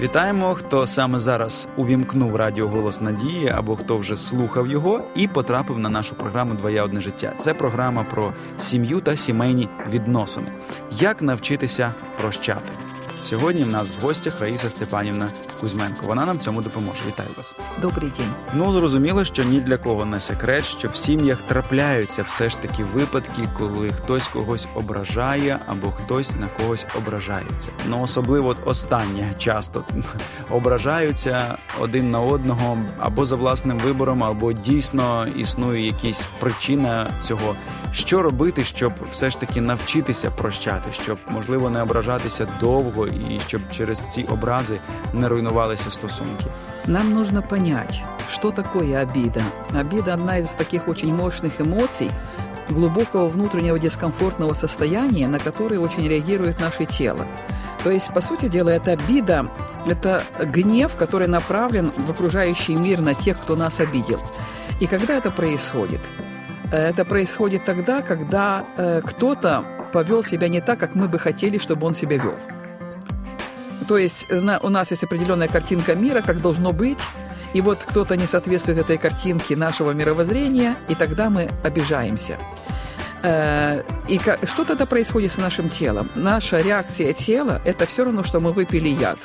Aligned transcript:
Вітаємо, 0.00 0.54
хто 0.54 0.86
саме 0.86 1.18
зараз 1.18 1.68
увімкнув 1.76 2.36
радіо 2.36 2.68
Голос 2.68 3.00
Надії 3.00 3.48
або 3.48 3.76
хто 3.76 3.98
вже 3.98 4.16
слухав 4.16 4.66
його 4.66 5.04
і 5.14 5.28
потрапив 5.28 5.78
на 5.78 5.88
нашу 5.88 6.14
програму 6.14 6.54
Двоє 6.54 6.82
одне 6.82 7.00
життя. 7.00 7.32
Це 7.38 7.54
програма 7.54 8.04
про 8.10 8.32
сім'ю 8.58 9.00
та 9.00 9.16
сімейні 9.16 9.68
відносини. 9.90 10.48
Як 10.90 11.22
навчитися 11.22 11.92
прощати? 12.20 12.85
Сьогодні 13.26 13.64
в 13.64 13.68
нас 13.68 13.90
в 13.90 14.04
гостях 14.04 14.40
Раїса 14.40 14.70
Степанівна 14.70 15.28
Кузьменко. 15.60 16.06
Вона 16.06 16.26
нам 16.26 16.38
цьому 16.38 16.62
допоможе. 16.62 17.02
Вітаю 17.06 17.28
вас. 17.36 17.54
Добрий 17.82 18.12
день. 18.18 18.30
Ну 18.54 18.72
зрозуміло, 18.72 19.24
що 19.24 19.44
ні 19.44 19.60
для 19.60 19.76
кого 19.78 20.04
не 20.04 20.20
секрет, 20.20 20.64
що 20.64 20.88
в 20.88 20.96
сім'ях 20.96 21.42
трапляються 21.42 22.22
все 22.22 22.50
ж 22.50 22.58
таки 22.58 22.84
випадки, 22.84 23.48
коли 23.58 23.92
хтось 23.92 24.28
когось 24.28 24.66
ображає 24.74 25.58
або 25.66 25.90
хтось 25.90 26.32
на 26.32 26.46
когось 26.46 26.86
ображається. 26.98 27.70
Ну 27.88 28.02
особливо 28.02 28.48
от 28.48 28.56
останнє 28.64 29.34
часто 29.38 29.84
ображаються 30.50 31.58
один 31.80 32.10
на 32.10 32.20
одного 32.20 32.78
або 32.98 33.26
за 33.26 33.36
власним 33.36 33.78
вибором, 33.78 34.24
або 34.24 34.52
дійсно 34.52 35.26
існує 35.36 35.86
якась 35.86 36.28
причина 36.40 37.10
цього. 37.20 37.56
Що 37.96 38.22
робити, 38.22 38.64
щоб 38.64 38.92
все 39.10 39.30
ж 39.30 39.40
таки 39.40 39.60
навчитися 39.60 40.30
прощати, 40.30 40.92
щоб 40.92 41.18
можливо 41.30 41.70
не 41.70 41.82
ображатися 41.82 42.48
довго 42.60 43.06
і 43.06 43.40
щоб 43.46 43.60
через 43.76 43.98
ці 43.98 44.22
образи 44.22 44.80
не 45.12 45.28
руйнувалися 45.28 45.90
стосунки. 45.90 46.44
Нам 46.86 47.12
нужно 47.14 47.42
понять, 47.42 48.02
что 48.30 48.50
такое 48.50 49.02
обида. 49.02 49.42
Обида– 49.80 50.14
одна 50.14 50.38
из 50.38 50.52
таких 50.52 50.88
очень 50.88 51.14
мощных 51.14 51.60
эмоций, 51.60 52.10
глубокого 52.68 53.28
внутреннего 53.28 53.78
дискомфортного 53.78 54.54
состояния, 54.54 55.28
на 55.28 55.38
которые 55.38 55.80
очень 55.80 56.08
реагирует 56.08 56.60
наше 56.60 56.84
тело. 56.84 57.24
То 57.82 57.90
есть, 57.90 58.12
по 58.12 58.20
сути 58.20 58.48
дела, 58.48 58.70
это 58.70 58.92
обида, 58.92 59.46
это 59.86 60.22
гнев, 60.54 60.96
который 60.96 61.28
направлен 61.28 61.92
в 62.06 62.10
окружающий 62.10 62.76
мир 62.76 63.00
на 63.00 63.14
тех, 63.14 63.40
кто 63.40 63.56
нас 63.56 63.80
обидел. 63.80 64.20
И 64.80 64.86
когда 64.86 65.14
это 65.14 65.30
происходит? 65.30 66.00
Это 66.72 67.04
происходит 67.04 67.64
тогда, 67.64 68.02
когда 68.02 68.64
э, 68.76 69.00
кто-то 69.04 69.64
повел 69.92 70.24
себя 70.24 70.48
не 70.48 70.60
так, 70.60 70.78
как 70.78 70.94
мы 70.94 71.08
бы 71.08 71.18
хотели, 71.18 71.58
чтобы 71.58 71.86
он 71.86 71.94
себя 71.94 72.16
вел. 72.16 72.34
То 73.86 73.98
есть 73.98 74.26
э, 74.28 74.40
на, 74.40 74.58
у 74.58 74.68
нас 74.68 74.90
есть 74.90 75.04
определенная 75.04 75.48
картинка 75.48 75.94
мира, 75.94 76.22
как 76.22 76.40
должно 76.40 76.72
быть, 76.72 76.98
и 77.54 77.60
вот 77.60 77.78
кто-то 77.86 78.16
не 78.16 78.26
соответствует 78.26 78.78
этой 78.78 78.98
картинке 78.98 79.56
нашего 79.56 79.92
мировоззрения, 79.92 80.76
и 80.88 80.94
тогда 80.94 81.30
мы 81.30 81.48
обижаемся. 81.62 82.36
Э, 83.22 83.82
и 84.08 84.20
что 84.44 84.64
тогда 84.64 84.86
происходит 84.86 85.32
с 85.32 85.38
нашим 85.38 85.70
телом? 85.70 86.10
Наша 86.14 86.58
реакция 86.58 87.12
тела– 87.12 87.62
это 87.64 87.86
все 87.86 88.04
равно, 88.04 88.24
что 88.24 88.40
мы 88.40 88.52
выпили 88.52 88.88
яд. 88.88 89.18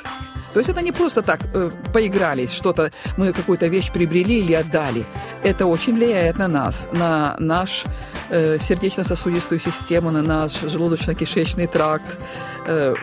То 0.52 0.60
есть 0.60 0.70
это 0.70 0.82
не 0.82 0.92
просто 0.92 1.22
так 1.22 1.40
э, 1.54 1.70
поигрались, 1.92 2.52
что-то 2.52 2.90
мы 3.16 3.32
какую-то 3.32 3.66
вещь 3.68 3.90
приобрели 3.90 4.40
или 4.40 4.52
отдали. 4.52 5.06
Это 5.42 5.66
очень 5.66 5.94
влияет 5.94 6.38
на 6.38 6.48
нас, 6.48 6.86
на 6.92 7.36
наш 7.38 7.84
э, 8.30 8.58
сердечно-сосудистую 8.60 9.58
систему, 9.60 10.10
на 10.10 10.22
наш 10.22 10.62
желудочно-кишечный 10.62 11.66
тракт, 11.66 12.18
э, 12.66 12.94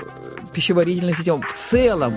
пищеварительную 0.54 1.16
систему. 1.16 1.42
В 1.42 1.54
целом 1.54 2.16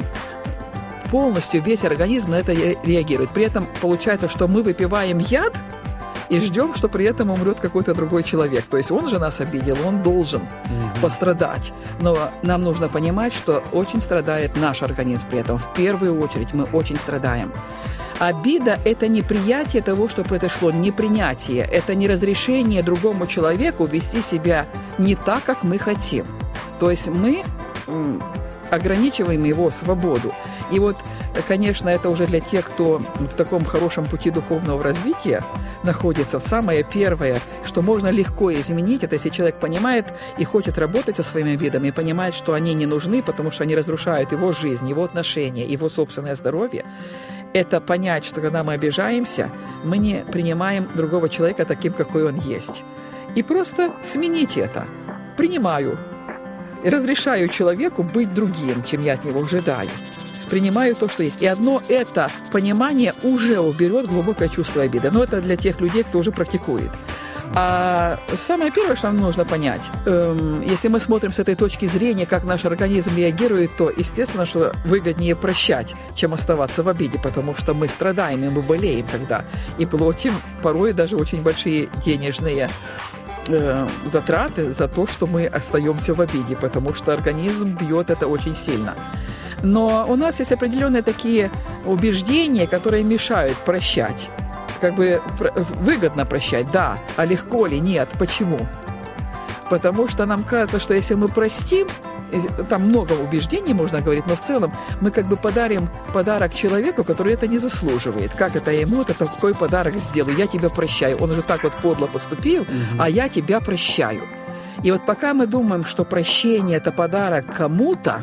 полностью 1.10 1.62
весь 1.62 1.84
организм 1.84 2.30
на 2.30 2.36
это 2.36 2.52
реагирует. 2.52 3.30
При 3.30 3.44
этом 3.44 3.66
получается, 3.80 4.28
что 4.28 4.48
мы 4.48 4.62
выпиваем 4.62 5.18
яд 5.18 5.56
и 6.32 6.40
ждем, 6.40 6.74
что 6.74 6.88
при 6.88 7.04
этом 7.04 7.30
умрет 7.30 7.60
какой-то 7.60 7.94
другой 7.94 8.22
человек. 8.22 8.64
То 8.64 8.78
есть 8.78 8.90
он 8.90 9.06
же 9.08 9.18
нас 9.18 9.40
обидел, 9.40 9.76
он 9.86 10.02
должен 10.02 10.40
mm-hmm. 10.40 11.00
пострадать. 11.02 11.72
Но 12.00 12.30
нам 12.42 12.62
нужно 12.62 12.88
понимать, 12.88 13.34
что 13.34 13.62
очень 13.72 14.00
страдает 14.00 14.56
наш 14.56 14.82
организм 14.82 15.24
при 15.28 15.40
этом. 15.40 15.58
В 15.58 15.74
первую 15.74 16.18
очередь 16.18 16.54
мы 16.54 16.64
очень 16.64 16.96
страдаем. 16.96 17.52
Обида– 18.18 18.78
это 18.86 19.08
неприятие 19.08 19.82
того, 19.82 20.08
что 20.08 20.24
произошло, 20.24 20.70
непринятие. 20.70 21.64
Это 21.64 21.94
не 21.94 22.08
разрешение 22.08 22.82
другому 22.82 23.26
человеку 23.26 23.84
вести 23.84 24.22
себя 24.22 24.64
не 24.96 25.16
так, 25.16 25.44
как 25.44 25.62
мы 25.64 25.76
хотим. 25.76 26.24
То 26.80 26.90
есть 26.90 27.08
мы 27.08 27.44
ограничиваем 28.70 29.44
его 29.44 29.70
свободу. 29.70 30.32
И 30.70 30.78
вот, 30.78 30.96
конечно, 31.46 31.88
это 31.88 32.10
уже 32.10 32.26
для 32.26 32.40
тех, 32.40 32.66
кто 32.66 32.98
в 32.98 33.34
таком 33.36 33.64
хорошем 33.64 34.06
пути 34.06 34.30
духовного 34.30 34.82
развития 34.82 35.42
находится. 35.82 36.40
Самое 36.40 36.84
первое, 36.84 37.40
что 37.64 37.82
можно 37.82 38.08
легко 38.08 38.52
изменить, 38.52 39.02
это 39.02 39.14
если 39.14 39.30
человек 39.30 39.56
понимает 39.56 40.06
и 40.38 40.44
хочет 40.44 40.78
работать 40.78 41.16
со 41.16 41.22
своими 41.22 41.56
видами, 41.56 41.88
и 41.88 41.92
понимает, 41.92 42.34
что 42.34 42.52
они 42.52 42.74
не 42.74 42.86
нужны, 42.86 43.22
потому 43.22 43.50
что 43.50 43.64
они 43.64 43.74
разрушают 43.74 44.32
его 44.32 44.52
жизнь, 44.52 44.88
его 44.88 45.04
отношения, 45.04 45.64
его 45.64 45.88
собственное 45.88 46.34
здоровье, 46.34 46.84
это 47.52 47.80
понять, 47.80 48.24
что 48.24 48.40
когда 48.40 48.64
мы 48.64 48.74
обижаемся, 48.74 49.50
мы 49.84 49.98
не 49.98 50.24
принимаем 50.30 50.88
другого 50.94 51.28
человека 51.28 51.64
таким, 51.64 51.92
какой 51.92 52.24
он 52.24 52.36
есть. 52.36 52.82
И 53.34 53.42
просто 53.42 53.92
сменить 54.02 54.56
это. 54.56 54.86
Принимаю, 55.36 55.98
разрешаю 56.84 57.48
человеку 57.48 58.02
быть 58.02 58.32
другим, 58.34 58.84
чем 58.84 59.02
я 59.02 59.14
от 59.14 59.24
него 59.24 59.42
ожидаю. 59.42 59.90
Принимаю 60.52 60.94
то, 60.94 61.08
что 61.08 61.22
есть. 61.22 61.40
И 61.40 61.46
одно 61.46 61.80
это 61.88 62.30
понимание 62.52 63.14
уже 63.22 63.58
уберет 63.58 64.06
глубокое 64.06 64.50
чувство 64.50 64.82
обиды. 64.82 65.10
Но 65.10 65.24
это 65.24 65.40
для 65.40 65.56
тех 65.56 65.80
людей, 65.80 66.02
кто 66.02 66.18
уже 66.18 66.30
практикует. 66.30 66.90
А 67.54 68.18
самое 68.36 68.70
первое, 68.70 68.94
что 68.94 69.06
нам 69.06 69.16
нужно 69.16 69.46
понять, 69.46 69.80
эм, 70.04 70.60
если 70.60 70.88
мы 70.88 71.00
смотрим 71.00 71.32
с 71.32 71.38
этой 71.38 71.54
точки 71.54 71.86
зрения, 71.86 72.26
как 72.26 72.44
наш 72.44 72.66
организм 72.66 73.16
реагирует, 73.16 73.74
то, 73.78 73.88
естественно, 73.88 74.44
что 74.44 74.74
выгоднее 74.84 75.34
прощать, 75.34 75.94
чем 76.14 76.34
оставаться 76.34 76.82
в 76.82 76.88
обиде, 76.90 77.18
потому 77.18 77.54
что 77.54 77.72
мы 77.72 77.88
страдаем, 77.88 78.44
и 78.44 78.50
мы 78.50 78.60
болеем 78.60 79.06
тогда, 79.10 79.46
и 79.78 79.86
платим 79.86 80.34
порой 80.62 80.92
даже 80.92 81.16
очень 81.16 81.40
большие 81.40 81.88
денежные 82.04 82.68
э, 83.48 83.88
затраты 84.04 84.70
за 84.70 84.86
то, 84.86 85.06
что 85.06 85.26
мы 85.26 85.46
остаемся 85.46 86.12
в 86.12 86.20
обиде, 86.20 86.56
потому 86.56 86.92
что 86.92 87.14
организм 87.14 87.74
бьет 87.78 88.10
это 88.10 88.26
очень 88.26 88.54
сильно. 88.54 88.94
Но 89.62 90.06
у 90.08 90.16
нас 90.16 90.38
есть 90.38 90.52
определенные 90.52 91.02
такие 91.02 91.50
убеждения, 91.86 92.66
которые 92.66 93.04
мешают 93.04 93.56
прощать. 93.58 94.28
Как 94.80 94.94
бы 94.94 95.20
выгодно 95.80 96.26
прощать, 96.26 96.70
да, 96.72 96.98
а 97.16 97.24
легко 97.24 97.66
ли? 97.66 97.78
Нет. 97.80 98.08
Почему? 98.18 98.66
Потому 99.70 100.08
что 100.08 100.26
нам 100.26 100.42
кажется, 100.42 100.78
что 100.80 100.94
если 100.94 101.14
мы 101.14 101.28
простим, 101.28 101.86
там 102.68 102.82
много 102.88 103.12
убеждений 103.12 103.74
можно 103.74 104.00
говорить, 104.00 104.26
но 104.26 104.36
в 104.36 104.42
целом 104.42 104.72
мы 105.00 105.10
как 105.10 105.26
бы 105.26 105.36
подарим 105.36 105.88
подарок 106.12 106.54
человеку, 106.54 107.04
который 107.04 107.34
это 107.34 107.46
не 107.46 107.58
заслуживает. 107.58 108.34
Как 108.34 108.56
это 108.56 108.70
ему 108.70 109.02
это 109.02 109.14
такой 109.14 109.54
подарок 109.54 109.94
сделаю? 109.94 110.36
Я 110.36 110.46
тебя 110.46 110.68
прощаю. 110.68 111.16
Он 111.18 111.30
уже 111.30 111.42
так 111.42 111.62
вот 111.62 111.72
подло 111.74 112.06
поступил, 112.06 112.62
угу. 112.62 112.70
а 112.98 113.08
я 113.08 113.28
тебя 113.28 113.60
прощаю. 113.60 114.22
И 114.82 114.90
вот 114.90 115.06
пока 115.06 115.32
мы 115.34 115.46
думаем, 115.46 115.84
что 115.84 116.04
прощение 116.04 116.78
это 116.78 116.90
подарок 116.90 117.46
кому-то, 117.56 118.22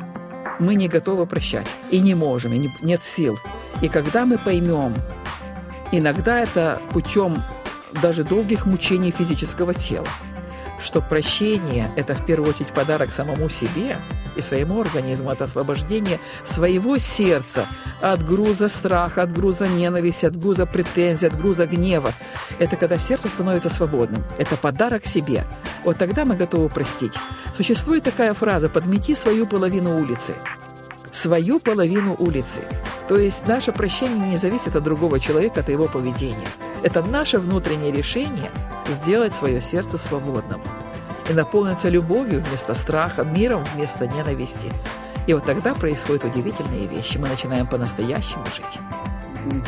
мы 0.59 0.75
не 0.75 0.87
готовы 0.87 1.25
прощать 1.25 1.67
и 1.89 1.99
не 1.99 2.15
можем, 2.15 2.53
и 2.53 2.69
нет 2.81 3.03
сил. 3.03 3.39
И 3.81 3.87
когда 3.87 4.25
мы 4.25 4.37
поймем, 4.37 4.93
иногда 5.91 6.39
это 6.39 6.79
путем 6.91 7.43
даже 8.01 8.23
долгих 8.23 8.65
мучений 8.65 9.11
физического 9.11 9.73
тела, 9.73 10.07
что 10.81 11.01
прощение– 11.01 11.89
это 11.95 12.15
в 12.15 12.25
первую 12.25 12.49
очередь 12.49 12.73
подарок 12.73 13.11
самому 13.11 13.49
себе 13.49 13.97
и 14.35 14.41
своему 14.41 14.81
организму, 14.81 15.31
это 15.31 15.43
освобождение 15.45 16.19
своего 16.43 16.97
сердца 16.97 17.67
от 18.01 18.25
груза 18.25 18.69
страха, 18.69 19.23
от 19.23 19.31
груза 19.31 19.67
ненависти, 19.67 20.25
от 20.25 20.37
груза 20.37 20.65
претензий, 20.65 21.27
от 21.27 21.37
груза 21.37 21.65
гнева. 21.65 22.13
Это 22.59 22.75
когда 22.75 22.97
сердце 22.97 23.29
становится 23.29 23.69
свободным. 23.69 24.23
Это 24.37 24.57
подарок 24.57 25.05
себе. 25.05 25.45
Вот 25.83 25.97
тогда 25.97 26.25
мы 26.25 26.35
готовы 26.35 26.69
простить. 26.69 27.13
Существует 27.55 28.03
такая 28.03 28.33
фраза 28.33 28.69
«подмети 28.69 29.15
свою 29.15 29.45
половину 29.45 29.99
улицы». 29.99 30.35
Свою 31.11 31.59
половину 31.59 32.15
улицы. 32.19 32.61
То 33.07 33.17
есть 33.17 33.47
наше 33.47 33.71
прощение 33.71 34.29
не 34.29 34.37
зависит 34.37 34.75
от 34.75 34.83
другого 34.83 35.19
человека, 35.19 35.61
от 35.61 35.69
его 35.69 35.85
поведения. 35.85 36.47
Это 36.82 37.02
наше 37.02 37.38
внутреннее 37.38 37.92
решение 37.92 38.50
сделать 38.88 39.34
свое 39.34 39.60
сердце 39.60 39.98
свободным 39.98 40.60
и 41.30 41.32
наполниться 41.32 41.88
любовью 41.88 42.42
вместо 42.42 42.74
страха, 42.74 43.24
миром 43.24 43.64
вместо 43.74 44.06
ненависти. 44.06 44.72
И 45.26 45.32
вот 45.34 45.44
тогда 45.44 45.74
происходят 45.74 46.24
удивительные 46.24 46.86
вещи. 46.86 47.16
Мы 47.16 47.28
начинаем 47.28 47.66
по-настоящему 47.66 48.44
жить. 48.54 48.80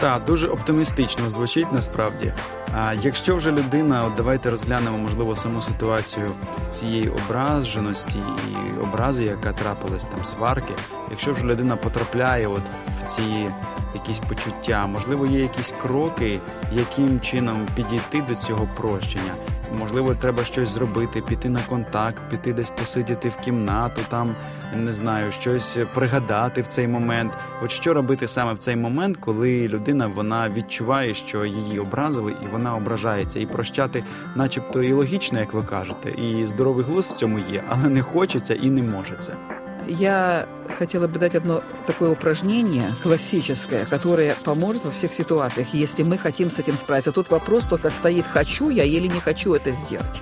Так, 0.00 0.24
дуже 0.24 0.48
оптимістично 0.48 1.30
звучить 1.30 1.72
насправді. 1.72 2.32
А 2.74 2.94
якщо 2.94 3.36
вже 3.36 3.52
людина, 3.52 4.04
от 4.04 4.14
давайте 4.16 4.50
розглянемо, 4.50 4.98
можливо, 4.98 5.36
саму 5.36 5.62
ситуацію 5.62 6.30
цієї 6.70 7.08
ображеності 7.08 8.18
і 8.18 8.80
образи, 8.80 9.24
яка 9.24 9.52
трапилась 9.52 10.04
там 10.04 10.24
сварки, 10.24 10.72
якщо 11.10 11.32
вже 11.32 11.44
людина 11.44 11.76
потрапляє 11.76 12.46
от 12.46 12.62
в 12.62 13.16
ці 13.16 13.48
якісь 13.93 14.19
почуття, 14.19 14.87
можливо, 14.87 15.25
є 15.25 15.39
якісь 15.39 15.73
кроки, 15.81 16.39
яким 16.73 17.21
чином 17.21 17.67
підійти 17.75 18.23
до 18.29 18.35
цього 18.35 18.67
прощення. 18.77 19.33
можливо, 19.79 20.15
треба 20.15 20.43
щось 20.43 20.69
зробити, 20.69 21.21
піти 21.21 21.49
на 21.49 21.59
контакт, 21.59 22.21
піти 22.29 22.53
десь 22.53 22.69
посидіти 22.69 23.29
в 23.29 23.35
кімнату, 23.35 24.01
там 24.09 24.35
не 24.75 24.93
знаю, 24.93 25.31
щось 25.31 25.77
пригадати 25.93 26.61
в 26.61 26.67
цей 26.67 26.87
момент. 26.87 27.33
От 27.63 27.71
що 27.71 27.93
робити 27.93 28.27
саме 28.27 28.53
в 28.53 28.57
цей 28.57 28.75
момент, 28.75 29.17
коли 29.17 29.67
людина 29.67 30.07
вона 30.07 30.49
відчуває, 30.49 31.13
що 31.13 31.45
її 31.45 31.79
образили, 31.79 32.33
і 32.43 32.51
вона 32.51 32.75
ображається, 32.75 33.39
і 33.39 33.45
прощати, 33.45 34.03
начебто, 34.35 34.83
і 34.83 34.93
логічно, 34.93 35.39
як 35.39 35.53
ви 35.53 35.63
кажете, 35.63 36.09
і 36.09 36.45
здоровий 36.45 36.85
глузд 36.85 37.09
в 37.09 37.15
цьому 37.15 37.39
є, 37.39 37.63
але 37.69 37.89
не 37.89 38.01
хочеться 38.01 38.53
і 38.53 38.69
не 38.69 38.81
може 38.81 39.15
це. 39.19 39.60
Я 39.87 40.47
хотела 40.77 41.07
бы 41.07 41.19
дать 41.19 41.35
одно 41.35 41.61
такое 41.87 42.11
упражнение 42.11 42.95
классическое, 43.03 43.85
которое 43.85 44.35
поможет 44.43 44.85
во 44.85 44.91
всех 44.91 45.13
ситуациях, 45.13 45.69
если 45.73 46.03
мы 46.03 46.17
хотим 46.17 46.49
с 46.49 46.59
этим 46.59 46.77
справиться. 46.77 47.11
Тут 47.11 47.29
вопрос 47.29 47.65
только 47.65 47.89
стоит, 47.89 48.25
хочу 48.25 48.69
я 48.69 48.83
или 48.83 49.07
не 49.07 49.19
хочу 49.19 49.53
это 49.53 49.71
сделать. 49.71 50.21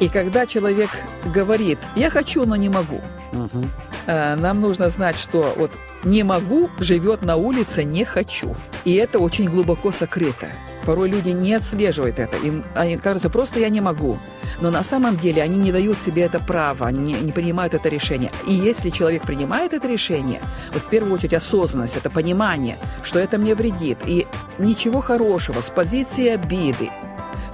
И 0.00 0.08
когда 0.08 0.46
человек 0.46 0.90
говорит, 1.32 1.78
я 1.94 2.10
хочу, 2.10 2.44
но 2.44 2.56
не 2.56 2.68
могу, 2.68 3.00
Угу. 3.32 3.64
нам 4.06 4.60
нужно 4.60 4.90
знать, 4.90 5.16
что 5.16 5.54
вот 5.56 5.70
не 6.04 6.22
могу 6.22 6.70
живет 6.78 7.22
на 7.22 7.36
улице 7.36 7.84
не 7.84 8.04
хочу. 8.04 8.54
И 8.84 8.94
это 8.94 9.18
очень 9.18 9.48
глубоко 9.48 9.90
сокрыто. 9.92 10.52
Порой 10.84 11.10
люди 11.10 11.30
не 11.30 11.54
отслеживают 11.54 12.18
это. 12.18 12.36
Им 12.38 12.64
они 12.74 12.96
кажется, 12.96 13.30
просто 13.30 13.60
я 13.60 13.68
не 13.68 13.80
могу. 13.80 14.18
Но 14.60 14.70
на 14.70 14.84
самом 14.84 15.16
деле 15.16 15.42
они 15.42 15.56
не 15.56 15.72
дают 15.72 16.02
себе 16.02 16.22
это 16.22 16.38
право, 16.38 16.86
они 16.86 17.00
не, 17.00 17.14
не 17.14 17.32
принимают 17.32 17.74
это 17.74 17.88
решение. 17.88 18.30
И 18.46 18.52
если 18.52 18.90
человек 18.90 19.22
принимает 19.22 19.72
это 19.72 19.88
решение, 19.88 20.40
вот 20.72 20.82
в 20.82 20.88
первую 20.88 21.14
очередь 21.14 21.34
осознанность, 21.34 21.96
это 21.96 22.10
понимание, 22.10 22.78
что 23.02 23.18
это 23.18 23.38
мне 23.38 23.54
вредит, 23.54 23.98
и 24.06 24.26
ничего 24.58 25.00
хорошего 25.00 25.60
с 25.60 25.70
позиции 25.70 26.28
обиды, 26.28 26.90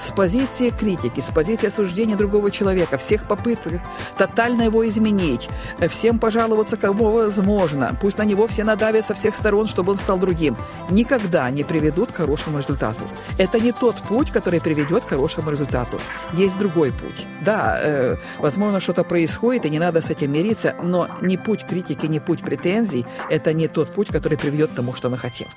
с 0.01 0.11
позиции 0.11 0.71
критики, 0.71 1.21
с 1.21 1.31
позиции 1.31 1.67
осуждения 1.69 2.17
другого 2.17 2.51
человека, 2.51 2.99
всех 2.99 3.27
попыток 3.29 3.81
тотально 4.17 4.63
его 4.63 4.89
изменить, 4.89 5.49
э, 5.79 5.89
всем 5.89 6.19
пожаловаться, 6.19 6.77
кому 6.77 7.11
возможно, 7.11 7.97
пусть 8.01 8.19
на 8.19 8.25
него 8.25 8.47
все 8.47 8.65
надавят 8.65 9.07
со 9.07 9.15
всех 9.15 9.35
сторон, 9.35 9.67
чтобы 9.67 9.93
он 9.93 9.99
стал 9.99 10.19
другим, 10.19 10.57
никогда 10.91 11.51
не 11.51 11.65
приведут 11.65 12.13
к 12.13 12.17
хорошему 12.17 12.59
результату. 12.59 13.05
Это 13.39 13.61
не 13.61 13.73
тот 13.73 13.97
путь, 13.97 14.31
который 14.31 14.61
приведет 14.61 15.05
к 15.05 15.09
хорошему 15.09 15.51
результату. 15.51 16.01
Есть 16.33 16.59
другой 16.59 16.93
путь. 16.93 17.27
Да, 17.45 17.79
э, 17.83 18.17
возможно, 18.39 18.81
что-то 18.81 19.05
происходит, 19.05 19.67
и 19.67 19.71
не 19.71 19.79
надо 19.79 20.01
с 20.01 20.11
этим 20.11 20.33
мириться, 20.33 20.75
но 20.83 21.09
ни 21.21 21.37
путь 21.37 21.67
критики, 21.67 22.07
ни 22.07 22.19
путь 22.19 22.41
претензий– 22.41 23.07
это 23.31 23.53
не 23.53 23.69
тот 23.69 23.95
путь, 23.95 24.09
который 24.09 24.39
приведет 24.39 24.71
к 24.71 24.75
тому, 24.75 24.95
что 24.95 25.11
мы 25.11 25.19
хотим. 25.19 25.49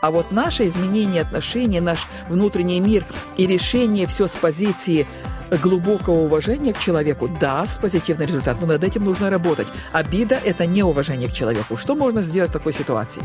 А 0.00 0.10
вот 0.10 0.32
наше 0.32 0.66
изменение 0.68 1.22
отношений, 1.22 1.80
наш 1.80 2.06
внутренний 2.28 2.80
мир 2.80 3.04
и 3.36 3.46
решение 3.46 4.06
все 4.06 4.26
с 4.26 4.32
позиции 4.32 5.06
глубокого 5.50 6.14
уважения 6.14 6.72
к 6.72 6.78
человеку 6.78 7.28
даст 7.28 7.80
позитивный 7.80 8.26
результат, 8.26 8.60
но 8.60 8.66
над 8.66 8.84
этим 8.84 9.04
нужно 9.04 9.30
работать. 9.30 9.68
Обида– 9.92 10.38
это 10.44 10.66
не 10.66 10.82
уважение 10.82 11.28
к 11.28 11.32
человеку. 11.32 11.76
Что 11.76 11.94
можно 11.94 12.22
сделать 12.22 12.50
в 12.50 12.52
такой 12.52 12.72
ситуации? 12.72 13.22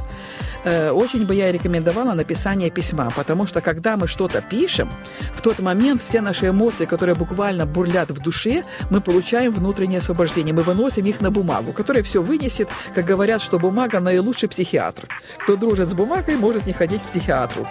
Э, 0.64 0.92
Очень 0.92 1.26
бы 1.26 1.36
я 1.36 1.52
рекомендовала 1.52 2.14
написание 2.14 2.70
письма, 2.70 3.12
потому 3.16 3.46
что 3.46 3.62
когда 3.62 3.98
мы 3.98 4.08
что-то 4.08 4.42
пишем, 4.42 4.90
в 5.36 5.42
тот 5.42 5.60
момент 5.60 6.02
все 6.04 6.22
наши 6.22 6.48
эмоции, 6.48 6.86
которые 6.86 7.16
буквально 7.16 7.66
бурлят 7.66 8.12
в 8.12 8.20
душе, 8.20 8.64
мы 8.90 9.02
получаем 9.02 9.52
внутреннее 9.52 10.00
освобождение. 10.00 10.54
Мы 10.54 10.62
выносим 10.62 11.06
их 11.06 11.22
на 11.22 11.32
бумагу, 11.32 11.74
которая 11.74 12.04
все 12.04 12.22
вынесет, 12.22 12.70
как 12.96 13.06
говорят, 13.06 13.42
что 13.42 13.60
бумага 13.60 14.00
наилучший 14.00 14.50
психиатр. 14.50 15.04
Кто 15.44 15.56
дружит 15.56 15.90
с 15.90 15.94
бумагой, 15.94 16.36
может 16.36 16.66
не 16.66 16.74
ходить 16.74 17.02
к 17.02 17.06
психиатру. 17.06 17.68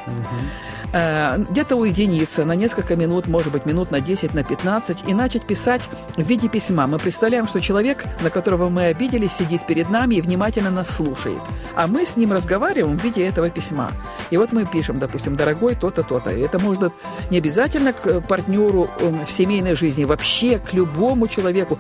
Э, 0.93 1.39
где-то 1.39 1.77
уединиться 1.77 2.45
на 2.45 2.57
несколько 2.57 2.97
минут, 2.97 3.29
может 3.29 3.53
быть, 3.53 3.67
минут 3.67 3.91
на 3.91 4.01
10, 4.01 4.35
на 4.35 4.40
15, 4.43 5.05
и 5.09 5.15
начать 5.15 5.47
писать 5.47 5.83
в 6.17 6.23
виде 6.23 6.49
письма. 6.49 6.87
Мы 6.87 6.99
представляем, 6.99 7.47
что 7.47 7.61
человек, 7.61 8.05
на 8.23 8.31
которого 8.31 8.69
мы 8.69 8.87
обиделись, 8.87 9.33
сидит 9.33 9.67
перед 9.67 9.91
нами 9.91 10.17
и 10.17 10.21
внимательно 10.21 10.71
нас 10.71 10.91
слушает. 10.91 11.41
А 11.75 11.87
мы 11.87 12.07
с 12.07 12.17
ним 12.17 12.33
разговариваем 12.33 12.99
в 12.99 13.05
виде 13.05 13.27
этого 13.27 13.51
письма. 13.51 13.91
И 14.31 14.37
вот 14.37 14.53
мы 14.53 14.67
пишем, 14.67 14.99
допустим, 14.99 15.37
«Дорогой 15.37 15.75
то-то, 15.75 16.03
то-то». 16.03 16.31
Это 16.31 16.59
может 16.59 16.93
не 17.31 17.39
обязательно 17.39 17.93
к 17.93 18.21
партнеру 18.21 18.89
э, 19.01 19.25
в 19.27 19.31
семейной 19.31 19.75
жизни, 19.75 20.05
вообще 20.05 20.59
к 20.59 20.73
любому 20.73 21.29
человеку, 21.29 21.79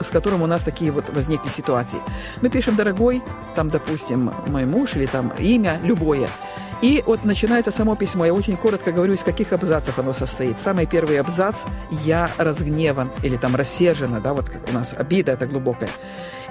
с 0.00 0.10
которым 0.10 0.42
у 0.42 0.46
нас 0.46 0.62
такие 0.62 0.90
вот 0.90 1.04
возникли 1.10 1.48
ситуации. 1.50 1.98
Мы 2.40 2.48
пишем 2.48 2.76
«Дорогой», 2.76 3.22
там, 3.54 3.68
допустим, 3.68 4.32
мой 4.46 4.64
муж 4.64 4.94
или 4.94 5.06
там 5.06 5.32
имя 5.38 5.80
любое. 5.82 6.28
И 6.80 7.02
вот 7.06 7.24
начинается 7.24 7.70
само 7.70 7.96
письмо. 7.96 8.24
Я 8.24 8.34
очень 8.34 8.56
коротко 8.56 8.92
говорю, 8.92 9.14
из 9.14 9.22
каких 9.22 9.52
абзацев 9.52 9.98
оно 9.98 10.12
состоит. 10.12 10.60
Самый 10.60 10.86
первый 10.86 11.18
абзац 11.18 11.64
«Я 12.04 12.30
разгневан» 12.38 13.10
или 13.24 13.36
там 13.36 13.56
«рассержена», 13.56 14.20
да, 14.20 14.32
вот 14.32 14.48
как 14.48 14.68
у 14.70 14.72
нас 14.72 14.94
обида 14.96 15.32
это 15.32 15.46
глубокая. 15.46 15.90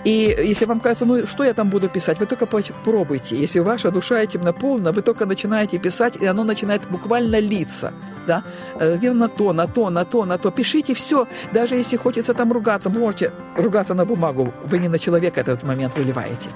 И 0.03 0.35
если 0.39 0.65
вам 0.65 0.79
кажется, 0.79 1.05
ну 1.05 1.25
что 1.27 1.43
я 1.43 1.53
там 1.53 1.69
буду 1.69 1.89
писать, 1.89 2.19
вы 2.19 2.25
только 2.25 2.45
попробуйте. 2.45 3.35
Если 3.35 3.59
ваша 3.59 3.91
душа 3.91 4.19
этим 4.19 4.41
наполнена, 4.41 4.91
вы 4.91 5.01
только 5.01 5.25
начинаете 5.25 5.79
писать, 5.79 6.15
и 6.15 6.25
оно 6.25 6.43
начинает 6.43 6.81
буквально 6.89 7.39
литься. 7.39 7.91
Да? 8.27 8.43
Э, 8.79 8.97
на 9.13 9.27
то, 9.27 9.53
на 9.53 9.67
то, 9.67 9.89
на 9.89 10.05
то, 10.05 10.25
на 10.25 10.37
то. 10.37 10.51
Пишите 10.51 10.93
все, 10.93 11.27
даже 11.51 11.75
если 11.75 11.97
хочется 11.97 12.33
там 12.33 12.51
ругаться, 12.51 12.89
можете 12.89 13.31
ругаться 13.55 13.93
на 13.93 14.05
бумагу, 14.05 14.53
вы 14.65 14.79
не 14.79 14.87
на 14.87 14.99
человека 14.99 15.41
этот 15.41 15.63
момент 15.63 15.97
выливаете. 15.97 16.49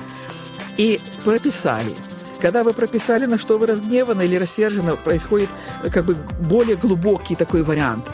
И 0.78 1.02
прописали. 1.24 1.96
Когда 2.42 2.64
вы 2.64 2.74
прописали, 2.74 3.26
на 3.26 3.38
что 3.38 3.60
вы 3.60 3.68
разгневаны 3.68 4.24
или 4.24 4.36
рассержены, 4.36 4.96
происходит 4.96 5.50
э, 5.84 5.90
как 5.90 6.06
бы 6.06 6.16
более 6.40 6.76
глубокий 6.76 7.36
такой 7.36 7.62
вариант. 7.64 8.06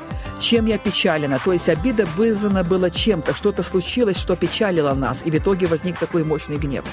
Чем 0.42 0.66
я 0.66 0.78
печалена? 0.78 1.40
То 1.44 1.54
есть 1.54 1.70
обида 1.70 2.06
вызвана 2.18 2.64
была 2.64 2.90
чем-то, 2.90 3.34
что-то 3.34 3.64
случилось, 3.64 4.18
что 4.18 4.36
печалило 4.36 4.94
нас, 4.94 5.22
и 5.26 5.32
в 5.32 5.36
итоге 5.36 5.68
возник 5.68 5.98
такой 5.98 6.24
мощный 6.24 6.58
гнев. 6.58 6.84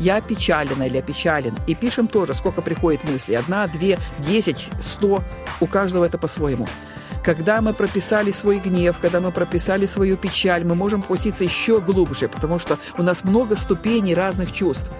Я 0.00 0.20
печалена 0.20 0.84
или 0.84 0.98
опечален. 0.98 1.54
И 1.66 1.74
пишем 1.74 2.08
тоже, 2.08 2.32
сколько 2.32 2.62
приходит 2.62 3.04
мыслей. 3.04 3.34
Одна, 3.34 3.66
две, 3.66 3.98
десять, 4.18 4.70
сто. 4.80 5.22
У 5.60 5.66
каждого 5.66 6.04
это 6.04 6.18
по-своему. 6.18 6.66
Когда 7.24 7.60
мы 7.60 7.74
прописали 7.74 8.32
свой 8.32 8.58
гнев, 8.58 8.96
когда 9.02 9.20
мы 9.20 9.32
прописали 9.32 9.86
свою 9.86 10.16
печаль, 10.16 10.64
мы 10.64 10.74
можем 10.74 11.02
пуститься 11.02 11.44
еще 11.44 11.80
глубже, 11.80 12.28
потому 12.28 12.58
что 12.58 12.78
у 12.96 13.02
нас 13.02 13.24
много 13.24 13.56
ступеней 13.56 14.14
разных 14.14 14.52
чувств. 14.52 14.92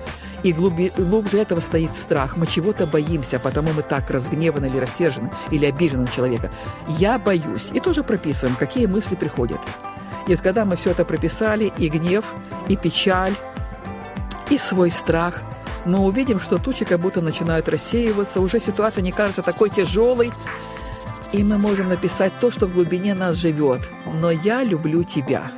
И 0.43 0.53
глубже 0.53 1.39
этого 1.39 1.61
стоит 1.61 1.97
страх. 1.97 2.37
Мы 2.37 2.47
чего-то 2.47 2.87
боимся, 2.87 3.39
потому 3.39 3.73
мы 3.73 3.83
так 3.83 4.09
разгневаны 4.11 4.67
или 4.67 4.79
рассержены, 4.79 5.31
или 5.51 5.67
обижены 5.67 6.03
на 6.03 6.09
человека. 6.09 6.51
Я 6.87 7.19
боюсь. 7.19 7.71
И 7.73 7.81
тоже 7.81 8.05
прописываем, 8.05 8.57
какие 8.57 8.87
мысли 8.87 9.17
приходят. 9.17 9.59
И 10.29 10.31
вот 10.31 10.41
когда 10.41 10.65
мы 10.65 10.77
все 10.77 10.91
это 10.91 11.05
прописали, 11.05 11.73
и 11.77 11.89
гнев, 11.89 12.25
и 12.69 12.77
печаль, 12.77 13.35
и 14.51 14.59
свой 14.59 14.91
страх, 14.91 15.43
мы 15.85 15.99
увидим, 16.01 16.39
что 16.39 16.59
тучи 16.59 16.85
как 16.85 17.01
будто 17.01 17.21
начинают 17.21 17.69
рассеиваться, 17.69 18.41
уже 18.41 18.61
ситуация 18.61 19.03
не 19.03 19.11
кажется 19.11 19.43
такой 19.43 19.71
тяжелой, 19.71 20.31
и 21.33 21.43
мы 21.43 21.59
можем 21.59 21.89
написать 21.89 22.33
то, 22.41 22.51
что 22.51 22.67
в 22.67 22.73
глубине 22.73 23.15
нас 23.15 23.37
живет. 23.37 23.89
«Но 24.21 24.31
я 24.31 24.63
люблю 24.63 25.03
тебя». 25.03 25.51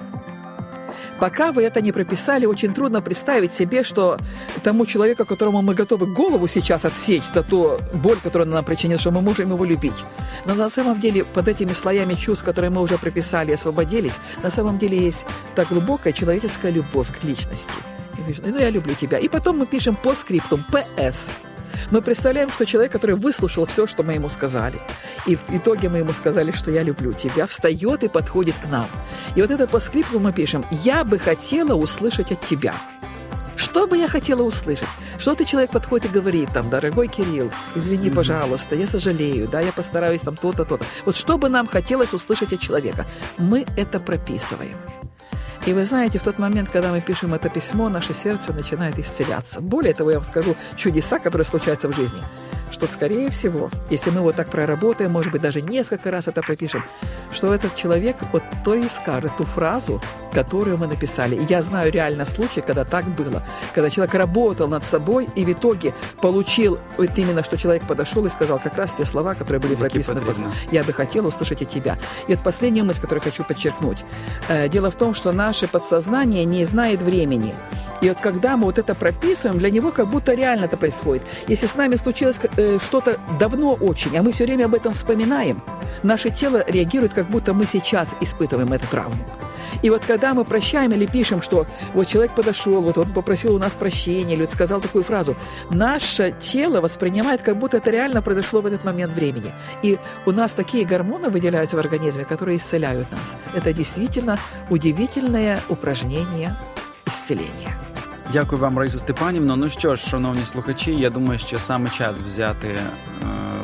Пока 1.20 1.52
вы 1.52 1.64
это 1.64 1.82
не 1.82 1.92
прописали, 1.92 2.46
очень 2.46 2.72
трудно 2.72 3.02
представить 3.02 3.52
себе, 3.52 3.84
что 3.84 4.16
тому 4.62 4.86
человеку, 4.86 5.26
которому 5.26 5.60
мы 5.60 5.74
готовы 5.74 6.06
голову 6.06 6.48
сейчас 6.48 6.84
отсечь 6.84 7.22
за 7.34 7.42
ту 7.42 7.78
боль, 7.92 8.18
которую 8.22 8.48
он 8.48 8.54
нам 8.54 8.64
причинил, 8.64 8.98
что 8.98 9.10
мы 9.10 9.20
можем 9.20 9.52
его 9.52 9.64
любить. 9.66 10.04
Но 10.46 10.54
на 10.54 10.70
самом 10.70 10.98
деле 10.98 11.24
под 11.24 11.48
этими 11.48 11.74
слоями 11.74 12.14
чувств, 12.14 12.44
которые 12.44 12.70
мы 12.70 12.80
уже 12.80 12.96
прописали 12.96 13.50
и 13.50 13.54
освободились, 13.54 14.18
на 14.42 14.50
самом 14.50 14.78
деле 14.78 14.98
есть 14.98 15.26
так 15.54 15.68
глубокая 15.68 16.14
человеческая 16.14 16.72
любовь 16.72 17.08
к 17.20 17.22
личности. 17.22 17.74
Ну, 18.44 18.58
я 18.58 18.70
люблю 18.70 18.94
тебя. 18.94 19.18
И 19.18 19.28
потом 19.28 19.58
мы 19.58 19.66
пишем 19.66 19.96
по 19.96 20.14
скриптум 20.14 20.64
«ПС». 20.64 21.30
Мы 21.90 22.02
представляем, 22.02 22.50
что 22.50 22.66
человек, 22.66 22.92
который 22.92 23.16
выслушал 23.16 23.66
все, 23.66 23.86
что 23.86 24.02
мы 24.02 24.14
ему 24.14 24.28
сказали, 24.28 24.78
и 25.26 25.36
в 25.36 25.50
итоге 25.50 25.88
мы 25.88 25.98
ему 25.98 26.12
сказали, 26.12 26.52
что 26.52 26.70
я 26.70 26.82
люблю 26.82 27.12
тебя, 27.12 27.46
встает 27.46 28.04
и 28.04 28.08
подходит 28.08 28.54
к 28.56 28.68
нам. 28.68 28.86
И 29.36 29.42
вот 29.42 29.50
это 29.50 29.66
по 29.66 29.80
скрипту 29.80 30.20
мы 30.20 30.32
пишем 30.32 30.64
«Я 30.70 31.04
бы 31.04 31.18
хотела 31.18 31.74
услышать 31.74 32.32
от 32.32 32.40
тебя». 32.40 32.74
Что 33.56 33.86
бы 33.86 33.98
я 33.98 34.08
хотела 34.08 34.42
услышать? 34.42 34.88
Что 35.18 35.34
ты 35.34 35.44
человек 35.44 35.70
подходит 35.70 36.06
и 36.06 36.14
говорит 36.14 36.48
там, 36.54 36.70
дорогой 36.70 37.08
Кирилл, 37.08 37.52
извини, 37.74 38.10
пожалуйста, 38.10 38.74
я 38.74 38.86
сожалею, 38.86 39.48
да, 39.48 39.60
я 39.60 39.70
постараюсь 39.70 40.22
там 40.22 40.34
то-то, 40.34 40.64
то-то. 40.64 40.84
Вот 41.04 41.14
что 41.14 41.36
бы 41.36 41.50
нам 41.50 41.66
хотелось 41.66 42.14
услышать 42.14 42.54
от 42.54 42.60
человека? 42.60 43.06
Мы 43.36 43.66
это 43.76 44.00
прописываем. 44.00 44.76
И 45.67 45.75
вы 45.75 45.85
знаете, 45.85 46.19
в 46.19 46.23
тот 46.23 46.38
момент, 46.38 46.71
когда 46.71 46.90
мы 46.90 47.02
пишем 47.02 47.35
это 47.35 47.50
письмо, 47.50 47.90
наше 47.90 48.14
сердце 48.14 48.52
начинает 48.52 48.99
исцеляться. 48.99 49.61
Более 49.61 49.93
того, 49.93 50.11
я 50.11 50.19
вам 50.19 50.26
скажу 50.26 50.57
чудеса, 50.76 51.19
которые 51.19 51.45
случаются 51.45 51.88
в 51.88 51.95
жизни, 51.95 52.23
что, 52.73 52.87
скорее 52.87 53.31
всего, 53.31 53.69
если 53.90 54.11
мы 54.11 54.23
вот 54.23 54.37
так 54.37 54.49
проработаем, 54.49 55.12
может 55.12 55.31
быть, 55.33 55.43
даже 55.43 55.61
несколько 55.61 56.11
раз 56.11 56.29
это 56.29 56.40
пропишем, 56.40 56.83
что 57.32 57.54
этот 57.54 57.75
человек 57.75 58.16
вот 58.32 58.42
то 58.64 58.75
и 58.75 58.88
скажет 58.88 59.32
ту 59.37 59.44
фразу, 59.44 60.00
которую 60.32 60.78
мы 60.78 60.87
написали. 60.87 61.34
И 61.37 61.44
я 61.49 61.62
знаю 61.62 61.92
реально 61.92 62.25
случай, 62.26 62.60
когда 62.60 62.84
так 62.84 63.04
было. 63.04 63.42
Когда 63.75 63.90
человек 63.90 64.14
работал 64.14 64.68
над 64.68 64.84
собой 64.84 65.28
и 65.34 65.44
в 65.44 65.52
итоге 65.52 65.92
получил 66.22 66.78
вот 66.99 67.18
именно, 67.18 67.42
что 67.42 67.56
человек 67.56 67.82
подошел 67.84 68.25
и 68.26 68.28
сказал 68.30 68.58
как 68.58 68.76
раз 68.78 68.92
те 68.94 69.04
слова, 69.04 69.34
которые 69.34 69.60
были 69.60 69.75
прописаны. 69.75 70.20
потрібно. 70.20 70.52
Я 70.70 70.82
бы 70.84 70.92
хотел 70.92 71.26
услышать 71.26 71.62
от 71.62 71.68
тебя. 71.68 71.99
И 72.28 72.34
вот 72.34 72.44
последняя 72.44 72.82
мысль, 72.84 73.00
которую 73.00 73.22
хочу 73.22 73.44
подчеркнуть. 73.44 74.04
Э, 74.49 74.68
Дело 74.68 74.90
в 74.90 74.96
том, 74.96 75.14
что 75.14 75.32
наше 75.32 75.66
подсознание 75.66 76.44
не 76.44 76.64
знает 76.64 77.02
времени. 77.02 77.54
И 78.00 78.09
вот 78.09 78.19
когда 78.21 78.57
мы 78.57 78.64
вот 78.64 78.78
это 78.78 78.95
прописываем, 78.95 79.59
для 79.59 79.71
него 79.71 79.90
как 79.90 80.09
будто 80.09 80.35
реально 80.35 80.64
это 80.64 80.76
происходит. 80.76 81.23
Если 81.49 81.66
с 81.66 81.75
нами 81.75 81.97
случилось 81.97 82.40
э, 82.57 82.78
что-то 82.78 83.19
давно 83.38 83.75
очень, 83.75 84.16
а 84.16 84.23
мы 84.23 84.33
все 84.33 84.45
время 84.45 84.66
об 84.66 84.75
этом 84.75 84.95
вспоминаем, 84.95 85.62
наше 86.02 86.30
тело 86.30 86.64
реагирует, 86.66 87.12
как 87.12 87.26
будто 87.28 87.52
мы 87.52 87.66
сейчас 87.66 88.14
испытываем 88.21 88.73
эту 88.73 88.87
травму. 88.87 89.25
И 89.83 89.90
вот 89.90 90.04
когда 90.04 90.35
мы 90.35 90.45
прощаем 90.45 90.92
или 90.92 91.07
пишем, 91.07 91.40
что 91.42 91.66
вот 91.95 92.07
человек 92.07 92.33
подошел, 92.33 92.80
вот 92.83 92.99
он 92.99 93.11
попросил 93.12 93.54
у 93.54 93.59
нас 93.59 93.75
прощения, 93.75 94.35
или 94.35 94.42
вот 94.42 94.52
сказал 94.52 94.80
такую 94.80 95.04
фразу, 95.04 95.37
наше 95.71 96.35
тело 96.40 96.80
воспринимает, 96.80 97.42
как 97.42 97.57
будто 97.57 97.78
это 97.78 97.90
реально 97.90 98.21
произошло 98.21 98.61
в 98.61 98.66
этот 98.66 98.85
момент 98.85 99.12
времени. 99.12 99.52
И 99.83 99.99
у 100.26 100.33
нас 100.33 100.52
такие 100.52 100.85
гормоны 100.85 101.30
выделяются 101.30 101.76
в 101.76 101.80
организме, 101.80 102.25
которые 102.25 102.59
исцеляют 102.59 103.11
нас. 103.11 103.37
Это 103.54 103.73
действительно 103.73 104.38
удивительное 104.69 105.61
упражнение 105.69 106.57
исцеления. 107.11 107.76
Дякую 108.33 108.62
вам, 108.62 108.79
Раїсу 108.79 108.99
Степанівно. 108.99 109.57
Ну 109.57 109.69
що 109.69 109.97
ж, 109.97 110.09
шановні 110.09 110.47
слухачі, 110.47 110.97
я 110.97 111.11
думаю, 111.11 111.38
що 111.38 111.59
саме 111.59 111.90
час 111.90 112.19
взяти 112.19 112.69
е, 112.69 112.90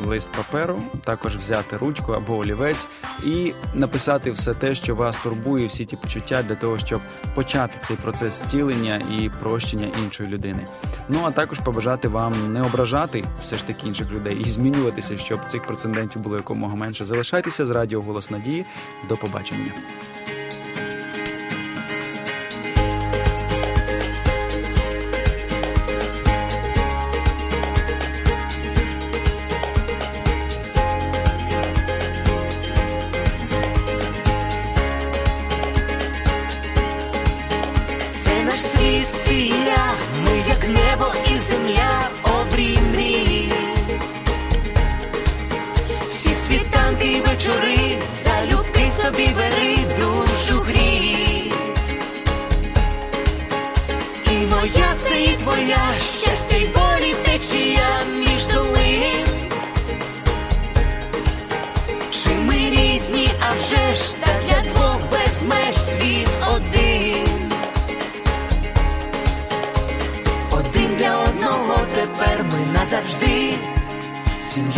лист 0.05 0.31
паперу, 0.31 0.81
також 1.03 1.37
взяти 1.37 1.77
ручку 1.77 2.11
або 2.11 2.37
олівець 2.37 2.87
і 3.25 3.53
написати 3.73 4.31
все 4.31 4.53
те, 4.53 4.75
що 4.75 4.95
вас 4.95 5.17
турбує, 5.17 5.67
всі 5.67 5.85
ті 5.85 5.95
почуття 5.95 6.43
для 6.43 6.55
того, 6.55 6.77
щоб 6.77 7.01
почати 7.35 7.77
цей 7.79 7.97
процес 7.97 8.33
зцілення 8.33 9.01
і 9.19 9.29
прощення 9.29 9.87
іншої 10.03 10.29
людини. 10.29 10.65
Ну 11.09 11.19
а 11.25 11.31
також 11.31 11.59
побажати 11.59 12.07
вам 12.07 12.53
не 12.53 12.61
ображати 12.61 13.23
все 13.41 13.55
ж 13.55 13.67
таки 13.67 13.87
інших 13.87 14.11
людей 14.11 14.41
і 14.45 14.49
змінюватися, 14.49 15.17
щоб 15.17 15.39
цих 15.45 15.65
прецедентів 15.65 16.21
було 16.21 16.35
якомога 16.35 16.75
менше. 16.75 17.05
Залишайтеся 17.05 17.65
з 17.65 17.69
радіо 17.69 18.01
Голос 18.01 18.31
Надії. 18.31 18.65
До 19.09 19.17
побачення. 19.17 19.71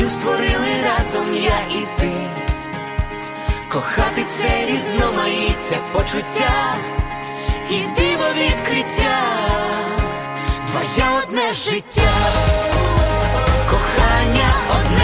Створили 0.10 0.84
разом 0.84 1.36
я 1.36 1.60
і 1.72 1.86
ти. 2.00 2.12
Кохати 3.72 4.24
це 4.24 4.66
різноманіття 4.66 5.78
почуття 5.92 6.75
і 7.70 7.80
диво 7.80 8.25
відкриття. 8.38 9.20
Твоє 10.68 11.10
одне 11.24 11.54
життя, 11.54 12.12
кохання 13.70 14.50
одне 14.70 14.99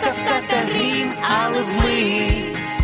блискавка 0.00 0.40
та 0.48 0.56
грім, 0.56 1.12
але 1.22 1.62
вмить. 1.62 2.76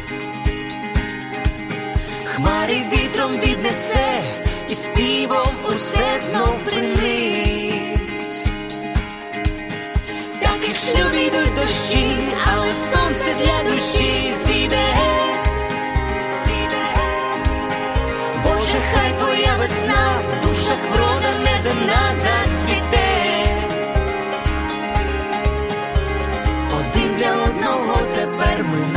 Хмари 2.24 2.82
вітром 2.92 3.32
віднесе, 3.32 4.22
і 4.68 4.74
співом 4.74 5.54
усе 5.64 6.20
знов 6.20 6.58
принить. 6.64 8.44
Так 10.42 10.68
і 10.68 10.72
в 10.72 10.76
шлюбі 10.76 11.26
йдуть 11.26 11.54
дощі, 11.54 12.16
але 12.46 12.74
сонце 12.74 13.34
для 13.34 13.70
душі 13.70 14.34
зійде. 14.34 14.96
Боже, 18.44 18.78
хай 18.94 19.12
твоя 19.18 19.56
весна 19.58 20.20
в 20.28 20.48
душах 20.48 20.78
врода 20.92 21.50
неземна 21.50 22.14
зацвіте. 22.16 23.15